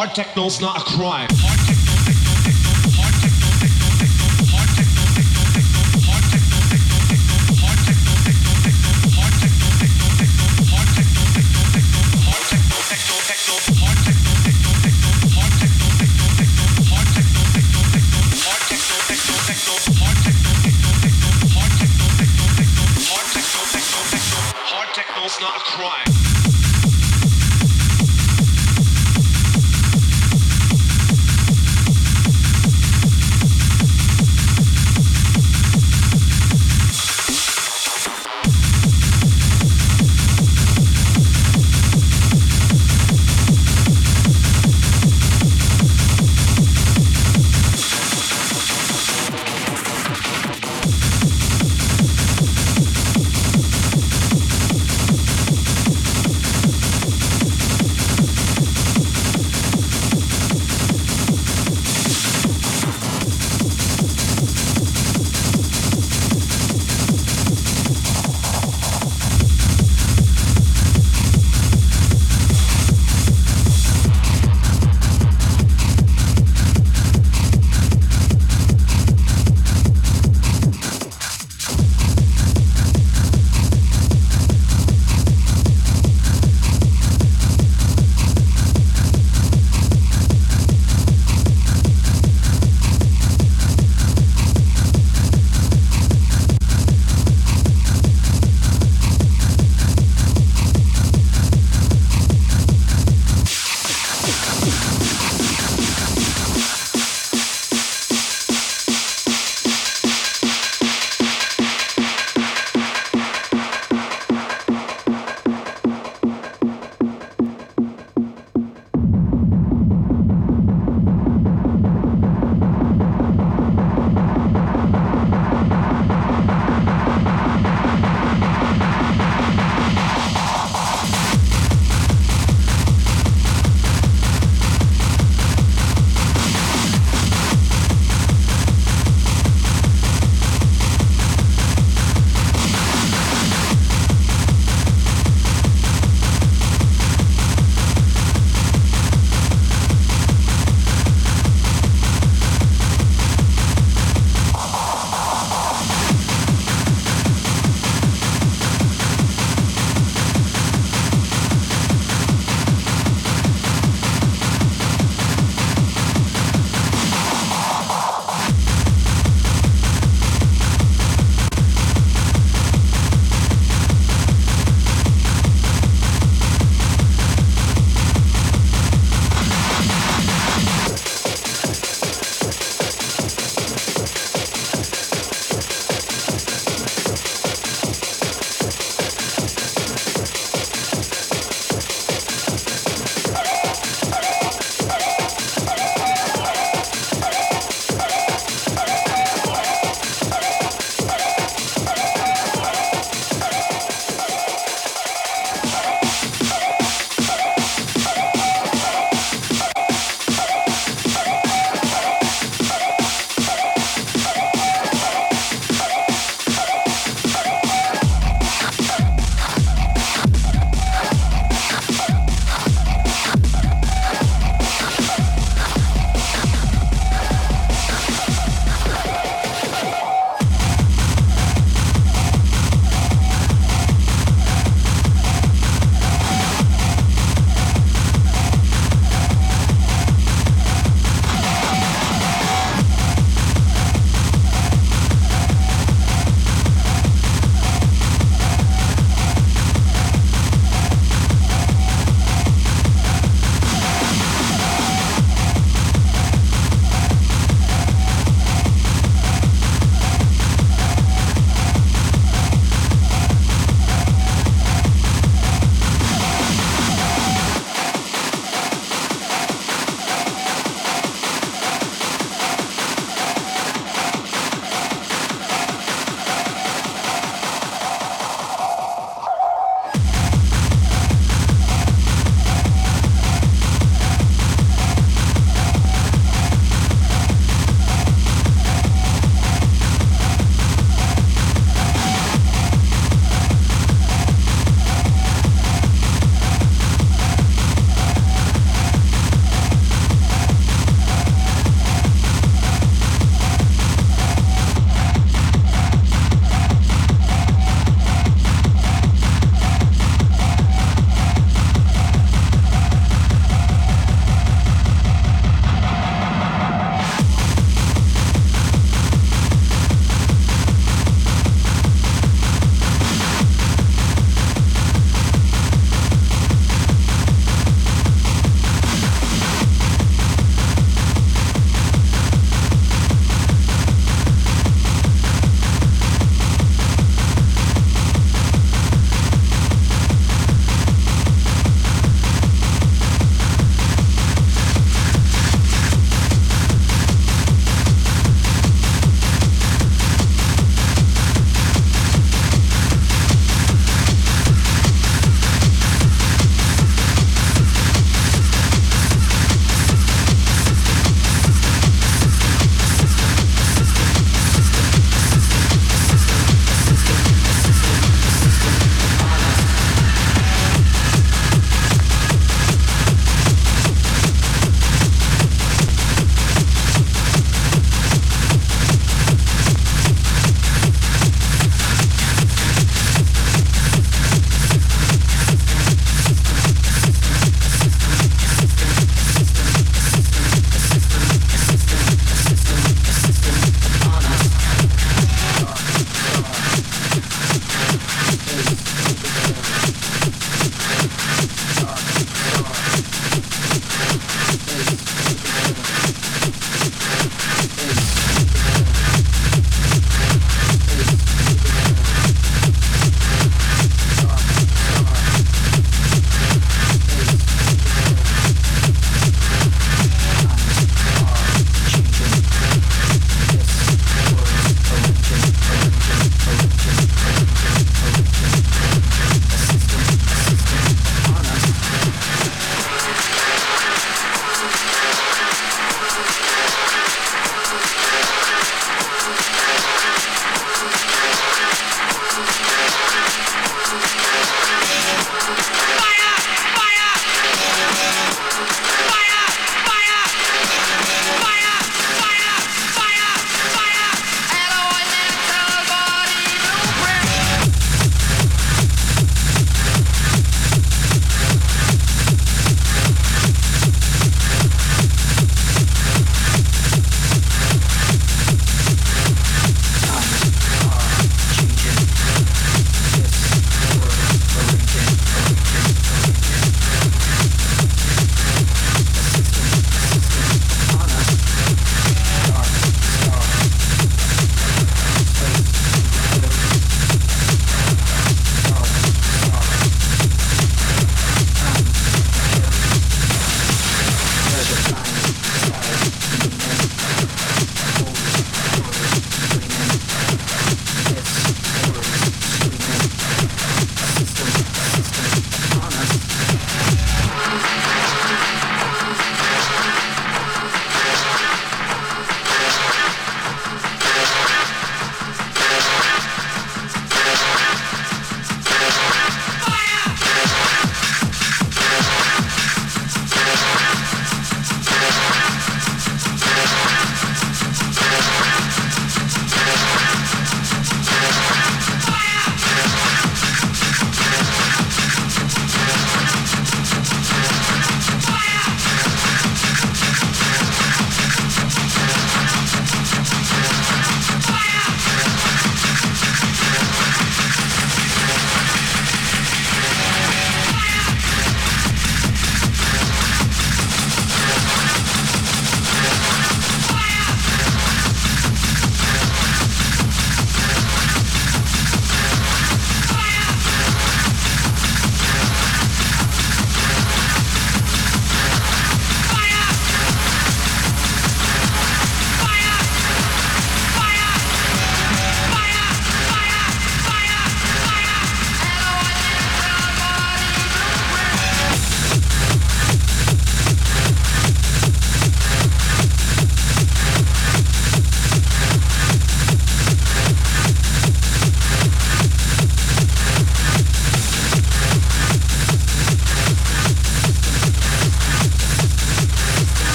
Hard 0.00 0.16
techno's 0.16 0.62
not 0.62 0.78
a 0.78 0.80
crime. 0.80 1.28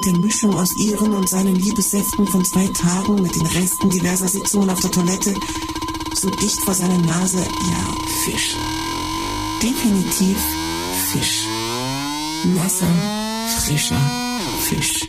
mit 0.00 0.14
der 0.14 0.18
Mischung 0.18 0.54
aus 0.54 0.76
ihren 0.78 1.12
und 1.12 1.28
seinen 1.28 1.56
Liebessäften 1.56 2.26
von 2.26 2.42
zwei 2.42 2.66
Tagen, 2.68 3.20
mit 3.20 3.34
den 3.34 3.44
Resten 3.44 3.90
diverser 3.90 4.28
Sitzungen 4.28 4.70
auf 4.70 4.80
der 4.80 4.90
Toilette, 4.90 5.34
so 6.14 6.30
dicht 6.30 6.58
vor 6.64 6.72
seiner 6.72 6.96
Nase, 6.96 7.36
ja, 7.36 7.94
Fisch. 8.24 8.56
Definitiv 9.62 10.38
Fisch. 11.12 11.44
Nasser, 12.44 12.86
frischer 13.58 14.00
Fisch. 14.62 14.99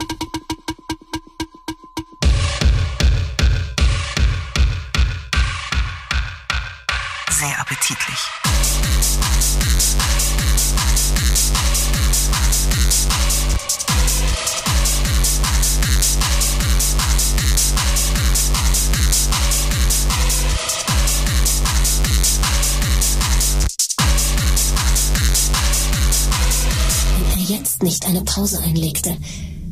einlegte, 28.72 29.16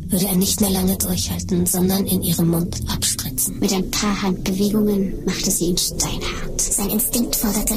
würde 0.08 0.26
er 0.26 0.36
nicht 0.36 0.60
mehr 0.60 0.72
lange 0.72 0.98
durchhalten, 0.98 1.66
sondern 1.66 2.06
in 2.06 2.22
ihrem 2.24 2.50
Mund 2.50 2.82
abspritzen. 2.88 3.60
Mit 3.60 3.72
ein 3.74 3.90
paar 3.92 4.22
Handbewegungen 4.22 5.24
machte 5.26 5.52
sie 5.52 5.66
ihn 5.66 5.78
steinhart. 5.78 6.60
Sein 6.60 6.90
Instinkt 6.90 7.36
forderte, 7.36 7.76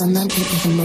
I'm 0.00 0.14
not 0.14 0.32
even. 0.38 0.79